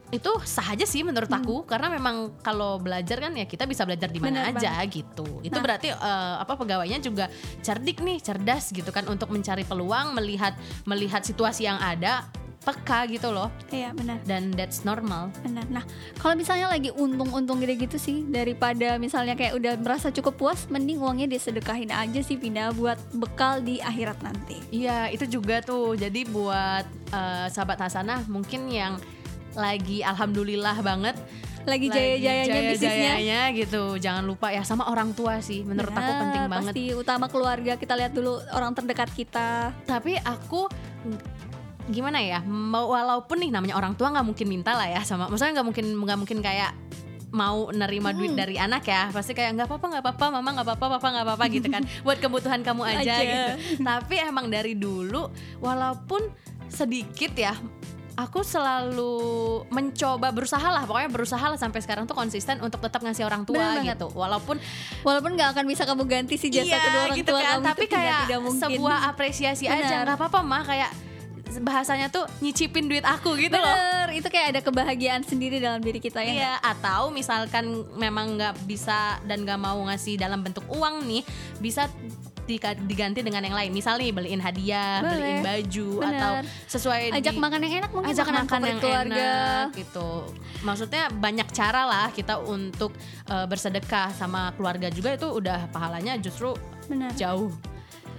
[0.08, 4.06] itu sah aja sih menurut aku karena memang kalau belajar kan ya kita bisa belajar
[4.06, 4.54] di mana Hmm.
[4.54, 5.64] Aja gitu itu Nah.
[5.64, 7.26] berarti eh, apa pegawainya juga
[7.58, 12.30] cerdik nih cerdas gitu kan untuk mencari peluang melihat melihat situasi yang ada
[12.64, 14.18] peka gitu loh Iya benar.
[14.24, 15.64] dan that's normal Benar.
[15.70, 15.84] Nah,
[16.16, 21.28] kalau misalnya lagi untung-untung gitu-gitu sih daripada misalnya kayak udah merasa cukup puas, mending uangnya
[21.28, 24.58] disedekahin aja sih pindah buat bekal di akhirat nanti.
[24.70, 25.94] Iya, itu juga tuh.
[25.94, 28.96] Jadi buat eh, sahabat Hasanah mungkin yang
[29.54, 31.14] lagi alhamdulillah banget
[31.64, 32.76] Lagi jaya-jayanya bisnisnya.
[32.76, 33.82] jaya-jayanya gitu.
[33.96, 35.64] Jangan lupa ya sama orang tua sih.
[35.64, 36.72] Menurut aku Benar, penting banget.
[36.76, 39.72] Pasti utama keluarga kita lihat dulu orang terdekat kita.
[39.88, 40.68] Tapi aku
[41.86, 42.40] gimana ya?
[42.40, 45.26] Mau walaupun nih namanya orang tua nggak mungkin minta lah ya sama.
[45.26, 46.72] Maksudnya nggak mungkin nggak mungkin kayak
[47.30, 48.38] mau nerima duit Hmm.
[48.38, 51.44] dari anak ya pasti kayak nggak apa-apa nggak apa-apa mama nggak apa-apa papa nggak apa-apa
[51.50, 53.14] gitu kan buat kebutuhan kamu aja, Aja.
[53.18, 55.26] gitu tapi emang dari dulu
[55.58, 56.30] walaupun
[56.70, 57.58] sedikit ya
[58.14, 59.18] aku selalu
[59.68, 63.82] mencoba berusaha lah pokoknya berusaha lah sampai sekarang tuh konsisten untuk tetap ngasih orang tua
[63.82, 64.62] Bener gitu walaupun
[65.02, 67.66] Walaupun nggak akan bisa kamu ganti si jasa iya, kedua orang gitu tua kan kamu
[67.66, 68.62] tapi tidak- kayak tidak mungkin.
[68.62, 70.02] sebuah apresiasi aja Bener.
[70.06, 70.90] nggak apa-apa mah kayak
[71.58, 75.98] bahasanya tuh nyicipin duit aku gitu loh Bener, itu kayak ada kebahagiaan sendiri dalam diri
[75.98, 76.32] kita ya.
[76.32, 77.64] Iya, atau misalkan
[77.94, 81.22] memang nggak bisa dan nggak mau ngasih dalam bentuk uang nih,
[81.58, 81.88] bisa
[82.44, 83.72] diganti dengan yang lain.
[83.72, 85.16] Misal nih beliin hadiah, Boleh.
[85.16, 86.12] beliin baju Bener.
[86.12, 86.32] atau
[86.68, 89.16] sesuai Ajak di- makan yang enak mungkin ajak makan favorit yang keluarga.
[89.16, 90.08] enak gitu.
[90.60, 92.92] Maksudnya banyak cara lah kita untuk
[93.24, 96.52] eh, bersedekah sama keluarga juga itu udah pahalanya justru
[96.84, 97.16] Benar.
[97.16, 97.48] jauh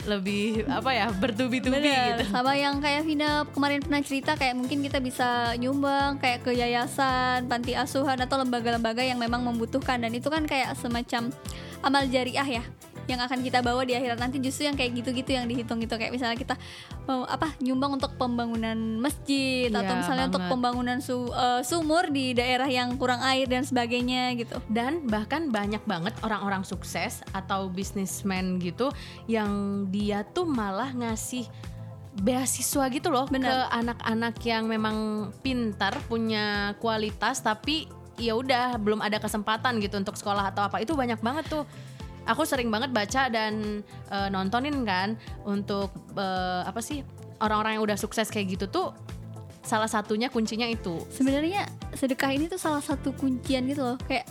[0.06, 2.24] lebih apa ya bertubi-tubi gitu.
[2.30, 7.50] sama yang kayak Vina kemarin pernah cerita kayak mungkin kita bisa nyumbang kayak ke yayasan,
[7.50, 9.98] panti asuhan atau lembaga-lembaga yang memang membutuhkan.
[10.00, 11.34] Dan itu kan kayak semacam
[11.82, 12.64] amal jariah ya
[13.06, 16.10] yang akan kita bawa di akhirat nanti justru yang kayak gitu-gitu yang dihitung gitu kayak
[16.10, 16.56] misalnya kita
[17.04, 20.52] mau apa nyumbang untuk pembangunan masjid atau Iya, misalnya untuk banget.
[20.52, 24.58] pembangunan su- eh, sumur di daerah yang kurang air dan sebagainya gitu.
[24.68, 28.90] dan bahkan banyak banget orang-orang sukses atau bisnismen gitu
[29.26, 29.50] yang
[29.88, 31.46] dia tuh malah ngasih
[32.16, 33.46] beasiswa gitu loh Bener.
[33.46, 34.96] ke anak-anak yang memang
[35.42, 40.96] pintar punya kualitas tapi ya udah belum ada kesempatan gitu untuk sekolah atau apa itu
[40.96, 41.68] banyak banget tuh
[42.26, 47.02] aku sering banget baca dan eh, nontonin kan untuk eh, apa sih
[47.40, 48.88] orang-orang yang udah sukses kayak gitu tuh
[49.66, 51.02] salah satunya kuncinya itu.
[51.10, 51.66] Sebenarnya
[51.98, 53.98] sedekah ini tuh salah satu kuncian gitu loh.
[54.06, 54.30] Kayak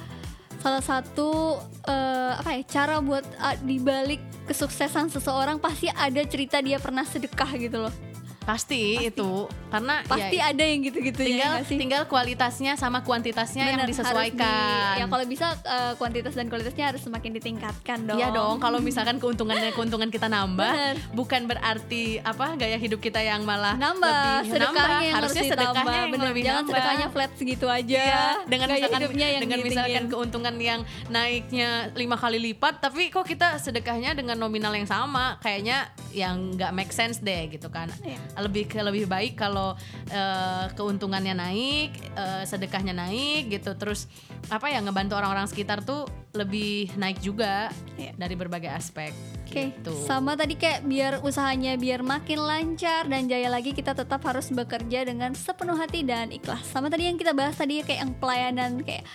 [0.62, 6.80] salah satu eh, apa ya cara buat ah, dibalik kesuksesan seseorang pasti ada cerita dia
[6.80, 8.13] pernah sedekah gitu loh
[8.44, 9.30] pasti, itu
[9.68, 11.76] karena pasti ya, ada yang gitu-gitu ya tinggal nggak sih?
[11.76, 14.94] tinggal kualitasnya sama kuantitasnya yang Bener, harus disesuaikan.
[14.94, 18.78] di- ya kalau bisa eh, kuantitas dan kualitasnya harus semakin ditingkatkan dong Iya dong, kalau
[18.78, 20.96] misalkan keuntungannya keuntungan kita nambah, Bener.
[21.10, 25.00] bukan berarti apa gaya hidup kita yang malah nambah lebih sedekahnya nambah.
[25.00, 26.70] yang harusnya harus sedekahnya ditambah yang bener lebih jangan nambah.
[26.70, 31.68] sedekahnya flat segitu aja Iya, dengan Gaya misalkan hidupnya yang dengan misalkan keuntungan yang naiknya
[31.94, 36.90] lima kali lipat, tapi kok kita sedekahnya dengan nominal yang sama, kayaknya yang nggak make
[36.90, 37.88] sense deh gitu kan.
[38.00, 38.18] Iya.
[38.34, 44.06] Lebih ke lebih baik kalau eh, keuntungannya naik, eh, sedekahnya naik gitu, terus
[44.48, 48.12] apa ya ngebantu orang-orang sekitar tuh lebih naik juga Iya.
[48.18, 49.14] dari berbagai aspek.
[49.44, 49.94] Oke, gitu.
[50.02, 55.06] sama tadi kayak biar usahanya biar makin lancar dan jaya lagi kita tetap harus bekerja
[55.06, 56.66] dengan sepenuh hati dan ikhlas.
[56.66, 59.06] Sama tadi yang kita bahas tadi kayak yang pelayanan kayak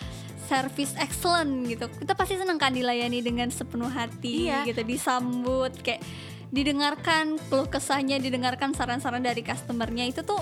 [0.47, 1.91] service excellent gitu.
[1.91, 4.63] Kita pasti senang kan dilayani dengan sepenuh hati Iya.
[4.63, 5.99] gitu, disambut kayak
[6.49, 10.41] didengarkan keluh kesahnya, didengarkan saran-saran dari customernya itu tuh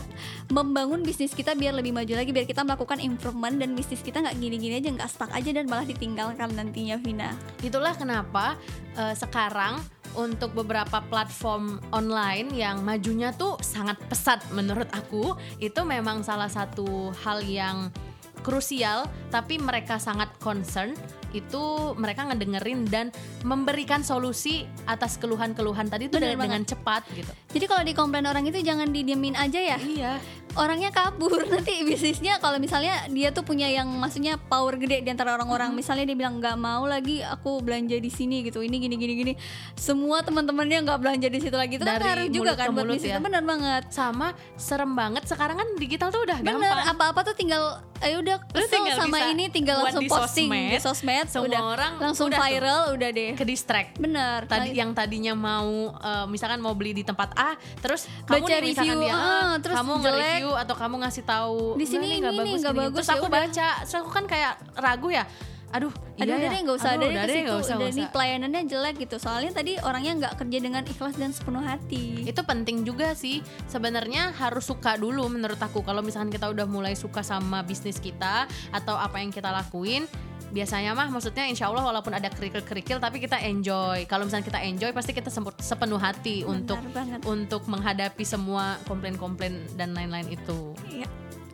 [0.52, 4.40] membangun bisnis kita biar lebih maju lagi, biar kita melakukan improvement dan bisnis kita nggak
[4.40, 7.36] gini-gini aja, nggak stuck aja dan malah ditinggalkan nantinya Vina.
[7.60, 8.56] Itulah kenapa
[8.96, 9.80] eh, sekarang
[10.18, 17.14] untuk beberapa platform online yang majunya tuh sangat pesat menurut aku itu memang salah satu
[17.22, 17.94] hal yang
[18.42, 20.96] krusial tapi mereka sangat concern
[21.36, 23.06] itu mereka ngedengerin dan
[23.44, 27.32] memberikan solusi atas keluhan-keluhan tadi itu dengan, dengan cepat gitu.
[27.52, 29.78] Jadi kalau di komplain orang itu jangan didiemin aja ya.
[29.80, 30.14] Iya.
[30.58, 35.38] Orangnya kabur nanti bisnisnya kalau misalnya dia tuh punya yang maksudnya power gede di antara
[35.38, 35.70] orang-orang.
[35.76, 38.66] Misalnya dia bilang nggak mau lagi aku belanja di sini gitu.
[38.66, 39.34] Ini gini gini gini.
[39.78, 41.78] Semua teman-temannya nggak belanja di situ lagi.
[41.78, 43.12] Itu kan Dari ngaruh juga mulut kan buat bisnis.
[43.14, 43.18] ya.
[43.22, 43.84] Benar banget.
[43.94, 46.90] Sama serem banget sekarang kan digital tuh udah Bener, gampang.
[46.90, 50.70] apa-apa tuh tinggal ayo udah kesel tinggal sama bisa ini tinggal langsung di posting sosmed,
[50.70, 52.46] di sosmed semua udah orang langsung udah tuh.
[52.46, 53.32] viral udah deh.
[53.34, 53.98] ke distract.
[53.98, 54.46] Bener.
[54.46, 58.62] tadi yang tadinya mau eh, misalkan mau beli di tempat A terus kamu Baca nih
[58.78, 62.50] review, dia ah, terus kamu nge-review atau kamu ngasih tahu Di sini "Enggak nih, ini
[62.54, 63.40] nih, nggak gini." bagus, terus ya aku udah.
[63.42, 65.24] baca terus aku kan kayak ragu ya
[65.68, 66.54] aduh Aduh, iya udah ya.
[66.56, 69.16] deh nggak usah Aduh, ada udah deh nggak usah, Udah pelayanannya jelek gitu.
[69.22, 72.26] Soalnya tadi orangnya nggak kerja dengan ikhlas dan sepenuh hati.
[72.26, 76.98] itu penting juga sih sebenarnya harus suka dulu menurut aku kalau misalkan kita udah mulai
[76.98, 80.10] suka sama bisnis kita atau apa yang kita lakuin
[80.48, 84.90] biasanya mah maksudnya insya Allah walaupun ada kerikil-kerikil tapi kita enjoy kalau misalnya kita enjoy
[84.90, 87.20] pasti kita sepenuh hati Benar untuk banget.
[87.24, 91.08] untuk menghadapi semua komplain-komplain dan lain-lain itu Iya.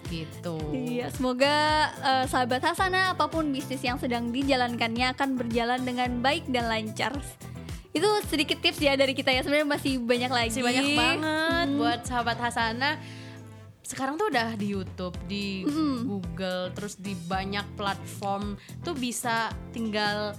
[0.06, 1.56] gitu Iya, semoga
[1.95, 7.17] eh, sahabat Hasana apa pun bisnis yang sedang dijalankannya akan berjalan dengan baik dan lancar.
[7.89, 9.41] Itu sedikit tips ya dari kita ya.
[9.41, 10.49] Sebenarnya masih banyak lagi.
[10.51, 11.77] masih banyak banget Hmm.
[11.77, 12.97] buat sahabat Hasana
[13.84, 16.08] sekarang tuh udah di YouTube, di Mm-mm.
[16.08, 20.34] Google, terus di banyak platform tuh bisa tinggal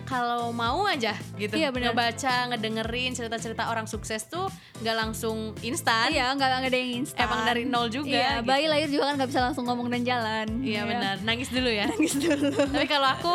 [0.00, 1.92] kalau mau aja gitu Iya, benar.
[1.92, 4.48] ngebaca, ngedengerin cerita-cerita orang sukses tuh
[4.80, 6.10] nggak langsung instan.
[6.10, 7.20] Iya, nggak nggak ada yang instan.
[7.20, 8.48] Emang dari nol juga, Iya, gitu.
[8.48, 10.46] bayi lahir juga kan nggak bisa langsung ngomong dan jalan.
[10.64, 11.86] Iya benar, nangis dulu ya.
[11.86, 12.48] Nangis dulu.
[12.48, 13.34] Tapi kalau aku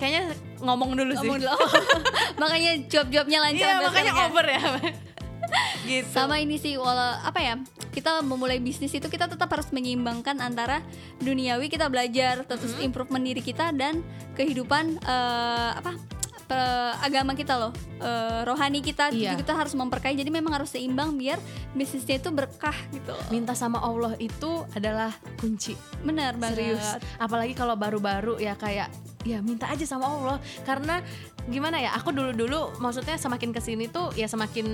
[0.00, 1.28] kayaknya ngomong dulu sih.
[1.28, 1.56] ngomong dulu.
[2.42, 3.60] makanya job-jobnya lancar.
[3.60, 4.24] Iya makanya ya.
[4.26, 4.62] over ya.
[5.88, 7.54] gitu sama ini sih wala apa ya
[7.90, 10.80] kita memulai bisnis itu kita tetap harus menyeimbangkan antara
[11.18, 12.86] duniawi kita belajar terus Mm-hmm.
[12.86, 14.00] improvement diri kita dan
[14.32, 15.98] kehidupan eh, apa
[16.44, 16.58] pe-
[17.00, 19.32] agama kita loh eh, rohani kita Iya.
[19.32, 21.38] juga kita harus memperkaya jadi memang harus seimbang biar
[21.72, 23.26] bisnisnya itu berkah gitu loh.
[23.28, 26.86] minta sama Allah itu adalah kunci benar banget serius
[27.16, 31.04] apalagi kalau baru-baru ya kayak ya minta aja sama Allah karena
[31.46, 34.66] gimana ya aku dulu dulu maksudnya semakin ke sini tuh ya semakin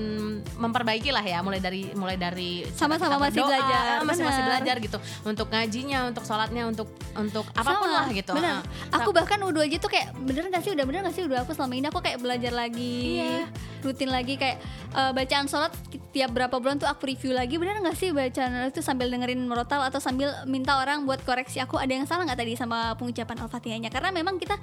[0.57, 4.48] memperbaiki lah ya mulai dari mulai dari Sama-sama masih berdoa, belajar, masih masih benar.
[4.59, 8.64] belajar gitu untuk ngajinya untuk sholatnya untuk untuk apa pun Sama, lah gitu bener.
[8.88, 8.98] Ah.
[9.02, 11.52] Aku bahkan udah aja tuh kayak bener gak sih udah bener gak sih udah aku
[11.52, 13.44] selama ini aku kayak belajar lagi Iya.
[13.85, 14.57] rutin lagi kayak
[14.92, 15.70] eh, bacaan sholat
[16.11, 19.85] tiap berapa bulan tuh aku review lagi bener gak sih bacaan itu sambil dengerin merotal
[19.85, 23.90] atau sambil minta orang buat koreksi aku ada yang salah nggak tadi sama pengucapan al-fatihahnya
[23.92, 24.57] karena memang kita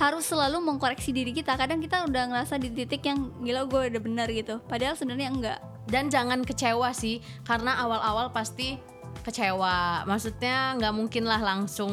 [0.00, 4.02] harus selalu mengkoreksi diri kita kadang kita udah ngerasa di titik yang gila gue udah
[4.02, 4.58] benar gitu.
[4.64, 5.60] Padahal sebenarnya enggak.
[5.84, 8.80] Dan jangan kecewa sih karena awal-awal pasti
[9.20, 10.08] kecewa.
[10.08, 11.92] Maksudnya nggak mungkin lah langsung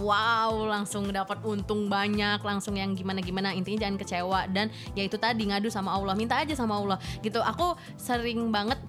[0.00, 4.40] wow langsung dapat untung banyak langsung yang gimana gimana intinya jangan kecewa.
[4.48, 6.98] Dan ya itu tadi ngadu sama Allah minta aja sama Allah.
[7.20, 7.38] Gitu.
[7.38, 8.80] Aku sering banget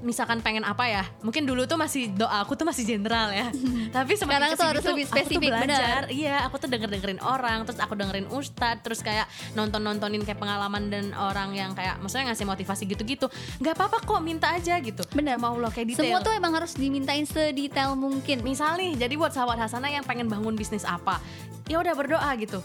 [0.00, 3.50] misalkan pengen apa ya mungkin dulu tuh masih doa aku tuh masih general ya.
[3.96, 6.02] Tapi Sekarang tuh harus lebih aku tuh spesifik, belajar.
[6.12, 9.26] Iya aku tuh denger dengerin orang terus aku dengerin ustadz terus kayak
[9.58, 13.26] nonton nontonin kayak pengalaman dan orang yang kayak maksudnya ngasih motivasi gitu-gitu.
[13.58, 15.02] Nggak apa-apa kok minta aja gitu.
[15.14, 15.36] Bener.
[15.38, 16.04] sama Allah kayak detail.
[16.06, 18.42] Semua tuh emang harus dimintain sedetail mungkin.
[18.46, 21.20] Misal nih jadi buat sahabat Hasanah yang pengen bangun bisnis apa
[21.68, 22.58] ya udah berdoa gitu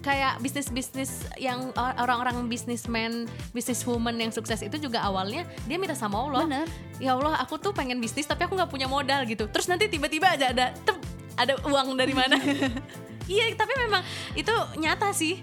[0.00, 5.92] kayak bisnis bisnis yang or- orang-orang bisnismen bisniswoman yang sukses itu juga awalnya dia minta
[5.92, 6.44] sama Allah.
[6.44, 6.66] Bener.
[6.96, 9.44] ya Allah aku tuh pengen bisnis tapi aku nggak punya modal gitu.
[9.46, 10.96] Terus nanti tiba-tiba aja ada tep,
[11.34, 12.36] ada uang dari mana?
[13.30, 14.02] Iya tapi memang
[14.34, 15.38] itu nyata sih.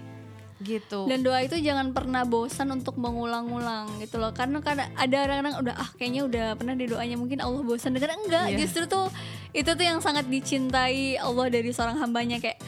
[0.58, 1.06] Gitu.
[1.06, 4.34] Dan doa itu jangan pernah bosan untuk mengulang-ulang gitu loh.
[4.36, 7.96] Karena kadang ada orang-orang udah ah kayaknya udah pernah di doanya mungkin Allah bosan.
[7.96, 8.58] Dengar enggak Iya.
[8.60, 9.08] justru tuh
[9.54, 12.42] itu tuh yang sangat dicintai Allah dari seorang hambanya.
[12.42, 12.60] Kayak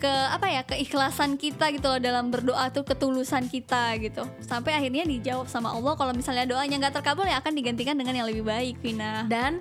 [0.00, 5.04] ke apa ya keikhlasan kita gitu loh dalam berdoa tuh ketulusan kita gitu sampai akhirnya
[5.04, 8.80] dijawab sama Allah kalau misalnya doanya nggak terkabul ya akan digantikan dengan yang lebih baik
[8.80, 9.60] Vina Dan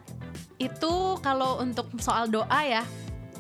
[0.60, 2.84] itu kalau untuk soal doa ya,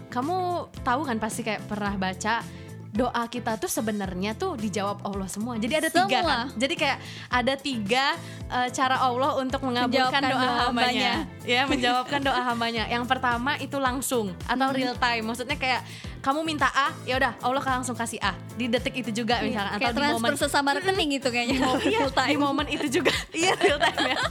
[0.10, 2.42] kamu tahu kan pasti kayak pernah baca
[2.90, 5.62] doa kita tuh sebenarnya tuh dijawab Allah semua.
[5.62, 6.50] Jadi ada tiga Semua.
[6.50, 6.58] kan.
[6.58, 6.98] Jadi kayak
[7.30, 8.06] ada tiga
[8.50, 10.66] eh, cara Allah untuk mengabulkan doa doa hambanya.
[10.66, 11.14] hambanya.
[11.46, 12.84] Ya, menjawabkan doa hambanya.
[12.90, 15.22] Yang pertama itu langsung atau real time.
[15.22, 15.86] Maksudnya kayak
[16.20, 18.36] kamu minta A, ya udah Allah langsung kasih A.
[18.54, 21.58] Di detik itu juga misalkan Iya, kayak atau di momen sesama rekening gitu kayaknya.
[21.58, 22.30] Iya, real time.
[22.30, 23.14] di momen itu juga.
[23.40, 24.18] Iya real time ya.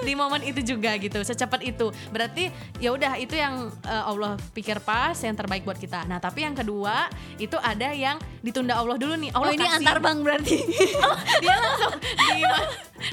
[0.00, 1.88] Di momen itu juga gitu secepat itu.
[2.10, 6.04] Berarti ya udah itu yang eh, Allah pikir pas yang terbaik buat kita.
[6.04, 9.30] Nah tapi yang kedua itu ada yang ditunda Allah dulu nih.
[9.32, 9.78] Oh Allah ini kasih.
[9.80, 10.56] antar bank berarti.
[11.42, 12.40] Dia langsung di,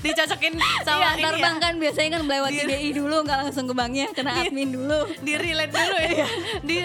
[0.03, 1.43] dicocokin sama Iya, ini antar ya.
[1.43, 4.69] bank kan biasanya kan melewati Di- BI dulu nggak langsung ke banknya kena Di- admin
[4.69, 4.99] dulu.
[5.19, 6.27] di relate dulu ya.
[6.63, 6.75] Di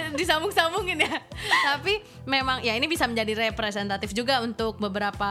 [0.82, 1.18] disambung-sambungin ya.
[1.72, 1.94] Tapi
[2.26, 5.30] memang ya ini bisa menjadi representatif juga untuk beberapa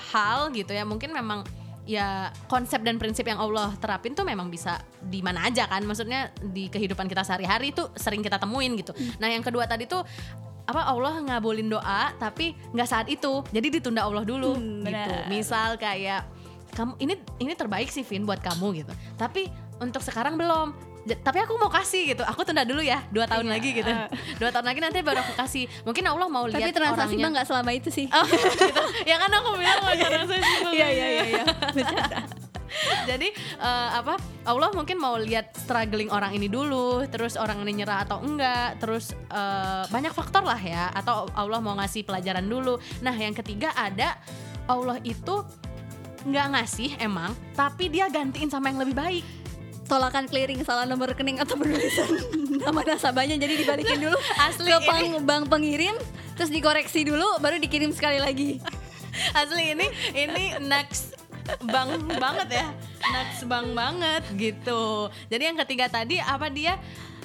[0.00, 0.82] hal gitu ya.
[0.82, 1.44] Mungkin memang
[1.86, 5.84] ya konsep dan prinsip yang Allah terapin tuh memang bisa di mana aja kan.
[5.84, 8.92] Maksudnya di kehidupan kita sehari-hari itu sering kita temuin gitu.
[9.22, 10.02] Nah yang kedua tadi tuh
[10.66, 13.44] apa Allah ngabulin doa tapi nggak saat itu.
[13.54, 15.14] Jadi ditunda Allah dulu Hmm, gitu.
[15.30, 16.26] misal kayak
[16.74, 18.92] kamu ini ini terbaik sih Vin buat kamu gitu.
[19.14, 19.46] Tapi
[19.78, 20.74] untuk sekarang belum
[21.14, 22.22] tapi aku mau kasih gitu.
[22.26, 23.92] Aku tunda dulu ya dua tahun Iya, lagi gitu.
[24.42, 25.64] Dua tahun lagi nanti baru aku kasih.
[25.86, 27.28] Mungkin Allah mau tapi lihat transaksi orangnya.
[27.38, 28.06] Nggak selama itu sih.
[28.10, 28.82] Oh, gitu.
[29.06, 30.74] ya kan aku bilang mau transaksi Bang.
[30.74, 31.44] iya iya iya iya.
[33.08, 33.28] Jadi
[33.62, 38.20] eh, apa Allah mungkin mau lihat struggling orang ini dulu terus orang ini nyerah atau
[38.20, 40.90] enggak terus eh, banyak faktor lah ya.
[40.90, 42.82] Atau Allah mau ngasih pelajaran dulu.
[43.06, 44.18] Nah yang ketiga ada
[44.66, 45.46] Allah itu
[46.26, 49.24] nggak ngasih emang tapi dia gantiin sama yang lebih baik
[49.86, 52.06] tolakan clearing salah nomor rekening atau penulisan
[52.66, 53.38] nama nasabahnya.
[53.38, 54.68] Jadi dibalikin dulu Asli.
[54.70, 55.96] ke peng- bank pengirim
[56.36, 58.60] terus dikoreksi dulu baru dikirim sekali lagi.
[59.40, 61.16] Asli ini ini next
[61.64, 62.66] bang banget ya.
[63.14, 65.08] Next bang banget gitu.
[65.30, 66.76] Jadi yang ketiga tadi apa dia?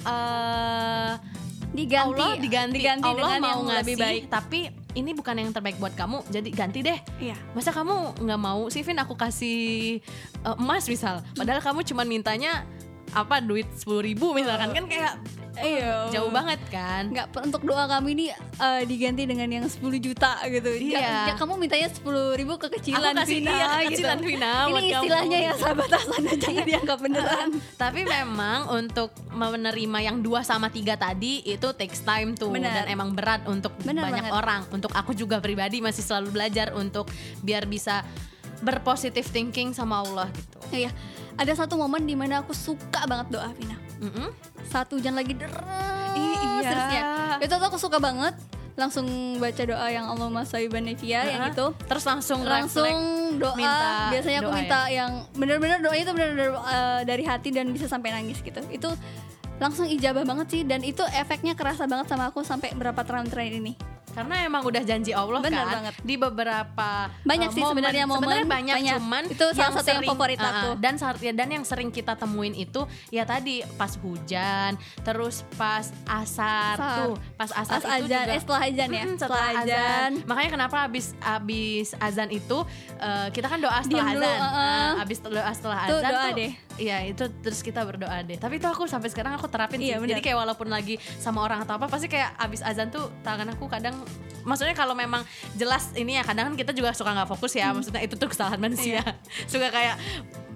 [0.02, 1.41] Eh
[1.72, 2.20] diganti.
[2.20, 3.80] Allah diganti, diganti Allah dengan mau yang ngasih.
[3.80, 4.22] lebih baik.
[4.28, 4.60] Tapi
[4.92, 6.98] ini bukan yang terbaik buat kamu jadi ganti deh.
[7.18, 7.36] Iya.
[7.56, 8.68] Masa kamu nggak mau?
[8.68, 9.98] Sih Vin aku kasih
[10.44, 11.24] eh, emas misal.
[11.32, 12.68] Padahal kamu cuma mintanya
[13.12, 14.72] apa duit sepuluh ribu misalkan.
[14.72, 15.16] Kan kayak
[15.54, 16.08] Iya.
[16.08, 20.70] jauh banget kan nggak untuk doa kami ini eh, diganti dengan yang 10 juta gitu.
[20.70, 21.28] Iya.
[21.28, 22.00] Ja- kamu mintanya 10
[22.34, 25.02] ribu kekecilan Aku kasih Vina, iya, kekecilan Vina buat Ini kamu.
[25.02, 27.48] istilahnya ya sahabat Asana jangan dianggap beneran.
[27.82, 32.72] tapi memang untuk menerima yang dua sama tiga tadi itu takes time tuh Benar.
[32.72, 34.32] dan emang berat untuk Benar banyak banget.
[34.34, 37.10] orang untuk aku juga pribadi masih selalu belajar untuk
[37.40, 38.00] biar bisa
[38.60, 40.58] berpositif thinking sama Allah gitu.
[40.72, 40.90] Iya,
[41.34, 43.74] ada satu momen di mana aku suka banget doa Vina.
[44.02, 44.28] Mm-mm.
[44.66, 45.62] Saat hujan lagi deras,
[46.18, 46.70] Ih, iya.
[46.70, 47.02] terusnya.
[47.38, 48.34] Itu tuh aku suka banget.
[48.72, 49.04] Langsung
[49.36, 51.54] baca doa yang Allahumma sholli Nevia yang Heeh.
[51.54, 51.66] itu.
[51.86, 55.04] Terus langsung langsung doa minta biasanya aku doa minta ya?
[55.04, 58.88] yang bener-bener doanya itu bener-bener uh, dari hati dan bisa sampai nangis gitu itu
[59.56, 63.62] langsung ijabah banget sih dan itu efeknya kerasa banget sama aku sampai berapa tahun terakhir
[63.62, 63.72] ini
[64.04, 65.94] Karena emang udah janji Allah Bener kan banget.
[65.98, 66.88] di beberapa
[67.22, 68.94] Banyak uh, sih sebenarnya momen, Sebenarnya banyak, banyak.
[68.98, 70.68] cuman Itu salah satu yang favorit uh, uh, aku.
[70.76, 75.88] dan saat ya, dan yang sering kita temuin itu ya tadi pas hujan, terus pas
[76.04, 76.96] asar Asar.
[77.00, 80.50] tuh, pas asar pas itu azan juga eh setelah azan ya Mm, setelah azan Makanya
[80.52, 82.58] kenapa abis abis azan itu
[82.98, 84.38] uh, kita kan doa setelah Diam dulu, azan.
[84.38, 84.88] uh-uh.
[84.92, 86.52] Nah, abis doa setelah Tuh, azan doa tuh, deh.
[86.74, 88.36] Iya itu terus kita berdoa deh.
[88.36, 89.92] Tapi itu aku sampai sekarang aku terapin sih.
[89.92, 90.16] Iya, benar.
[90.16, 93.68] Jadi kayak walaupun lagi sama orang atau apa pasti kayak abis azan tuh tangan aku
[93.68, 93.92] kadang
[94.42, 95.22] maksudnya kalau memang
[95.54, 97.60] jelas ini ya kadang kan kita juga suka nggak fokus Hmm.
[97.62, 99.14] ya maksudnya itu tuh kesalahan manusia Iya.
[99.46, 99.96] suka kayak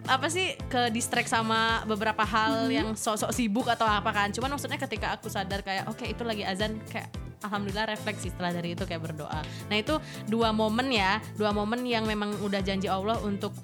[0.07, 2.73] apa sih ke distract sama beberapa hal Hmm.
[2.73, 6.43] yang sok-sok sibuk atau apa kan cuman maksudnya ketika aku sadar kayak oke itu lagi
[6.43, 7.11] azan kayak
[7.43, 9.95] alhamdulillah refleksi setelah dari itu kayak berdoa nah itu
[10.27, 13.55] dua momen ya dua momen yang memang udah janji Allah untuk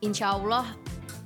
[0.00, 0.64] insya Allah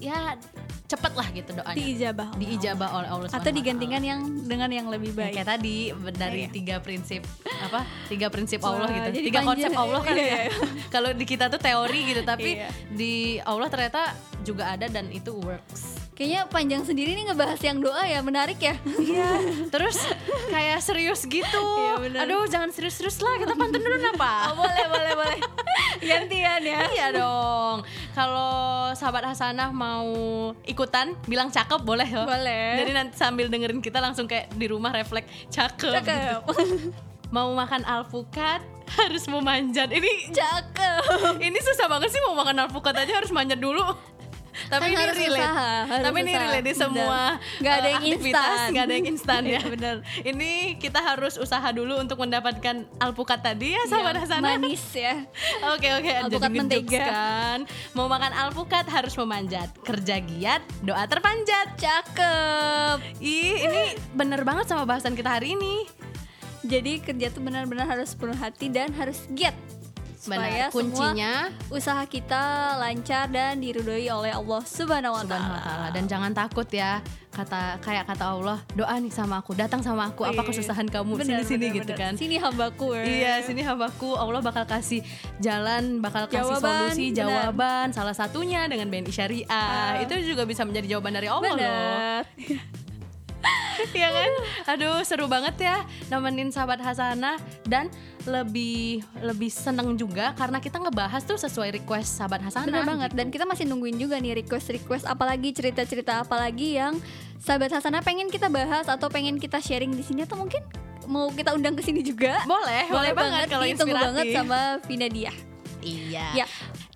[0.05, 0.37] ya
[0.85, 5.11] cepet lah gitu doanya diijabah oleh diijabah oleh Allah atau digantikan yang dengan yang lebih
[5.11, 5.77] Ya, baik kayak tadi
[6.13, 6.49] dari Iya.
[6.53, 9.49] tiga prinsip apa tiga prinsip Wah, Allah gitu tiga panjang.
[9.49, 10.53] konsep Allah kan Iya, ya iya.
[10.95, 12.69] kalau di kita tuh teori gitu tapi Iya.
[12.93, 14.13] di Allah ternyata
[14.45, 18.79] juga ada dan itu works kayaknya panjang sendiri nih ngebahas yang doa ya menarik ya
[18.87, 19.31] Iya
[19.69, 19.99] terus
[20.47, 22.19] kayak serius gitu Iya, benar.
[22.27, 25.39] aduh jangan serius-serius lah kita pantun dulu apa oh, boleh boleh boleh
[25.99, 27.83] gantian ya Iya dong.
[28.15, 28.55] Kalau
[28.95, 30.07] sahabat Hasanah mau
[30.63, 32.29] ikutan, bilang cakep boleh loh.
[32.29, 32.79] Boleh.
[32.79, 36.03] Jadi nanti sambil dengerin kita langsung kayak di rumah refleks cakep.
[36.03, 36.41] cakep
[37.35, 38.63] Mau makan alpukat
[38.95, 39.91] harus memanjat.
[39.91, 43.83] Ini cakep ini susah banget sih mau makan alpukat aja harus manjat dulu.
[44.65, 45.41] Tapi Kan ini harus relate.
[45.41, 46.43] usaha, harus Tapi ini usaha.
[46.43, 47.21] relate di semua
[47.57, 48.69] Nggak ada eh, yang aktivitas, instan.
[48.71, 49.51] nggak ada yang instan ya.
[49.51, 49.97] Iya, benar.
[50.21, 54.51] Ini kita harus usaha dulu untuk mendapatkan alpukat tadi ya sahabat Yang Hasanah.
[54.55, 55.15] manis ya
[55.75, 57.03] Oke oke Alpukat mentega.
[57.05, 57.59] kan
[57.93, 64.85] Mau makan alpukat harus memanjat Kerja giat, doa terpanjat cakep Ih ini bener banget sama
[64.85, 65.87] bahasan kita hari ini
[66.63, 69.53] jadi kerja tuh benar-benar harus penuh hati dan harus giat
[70.25, 71.33] supaya Benar, semua kuncinya
[71.69, 72.43] usaha kita
[72.79, 75.93] lancar dan diridhoi oleh Allah Subhanahu wa ta'ala.
[75.93, 80.23] Dan jangan takut ya kata kayak kata Allah doa nih sama aku datang sama aku
[80.23, 83.03] apa kesusahan kamu Benar, sini gitu kan Sini hambaku ya.
[83.03, 85.03] Iya sini hambaku Allah bakal kasih
[85.39, 87.19] jalan bakal kasih Jawaban, solusi benar.
[87.51, 89.99] jawaban salah satunya dengan BNI Syariah Ah.
[89.99, 92.23] itu juga bisa menjadi jawaban dari Allah loh Benar.
[93.93, 94.31] Iya kan?
[94.75, 95.77] Aduh seru banget ya
[96.09, 97.91] nemenin sahabat Hasanah dan
[98.25, 102.69] lebih lebih seneng juga karena kita ngebahas tuh sesuai request sahabat Hasanah.
[102.71, 103.19] Benar banget gitu.
[103.21, 106.97] dan kita masih nungguin juga nih request-request apalagi cerita-cerita apalagi yang
[107.43, 110.65] sahabat Hasanah pengen kita bahas atau pengen kita sharing di sini atau mungkin
[111.05, 112.41] mau kita undang ke sini juga.
[112.49, 114.09] boleh, boleh, banget kalau ditunggu inspiratif.
[114.09, 115.33] banget sama Vina Dia.
[115.85, 116.27] Iya.
[116.45, 116.47] Ya.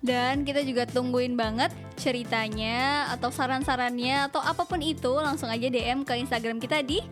[0.01, 6.07] Dan kita juga tungguin banget ceritanya atau saran-sarannya atau apa pun itu langsung aja DM
[6.07, 7.03] ke Instagram kita di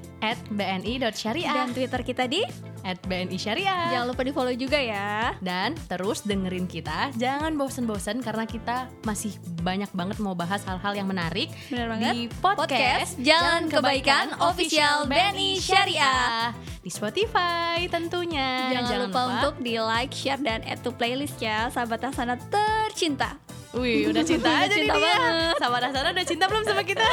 [0.50, 2.41] bni.syariah dan Twitter kita di.
[2.88, 3.91] At BNI Syariah.
[3.91, 5.36] Jangan lupa di follow juga ya.
[5.43, 11.12] Dan terus dengerin kita, jangan bosen-bosen karena kita masih banyak banget mau bahas hal-hal yang
[11.12, 12.13] menarik Benar banget.
[12.15, 16.56] di podcast, Jalan Kebaikan Official BNI Syariah.
[16.80, 18.71] di Spotify tentunya.
[18.71, 23.36] Jangan, lupa, untuk di like, share, dan add to playlist ya Sahabat Hasanah tercinta
[23.69, 25.03] Wih, udah cinta aja nih Cinta dia.
[25.12, 25.56] banget.
[25.58, 27.08] Sahabat Hasanah udah cinta belum sama kita?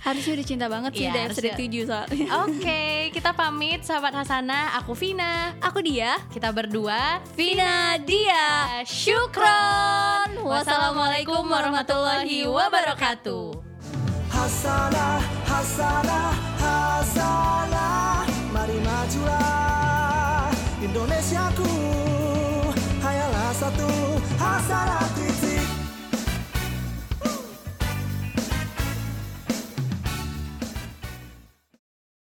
[0.00, 1.68] Harusnya udah cinta banget sih Iya, dari episode harusnya.
[1.74, 4.78] 7 soalnya Oke, kita pamit sahabat Hasanah.
[4.78, 5.52] Aku Vina.
[5.60, 8.46] Aku dia Kita berdua Vina Dia
[8.84, 13.44] Syukron Wassalamualaikum warahmatullahi wabarakatuh
[14.28, 20.46] Hasanah, hasanah, hasanah Mari majulah
[20.78, 21.77] Indonesiaku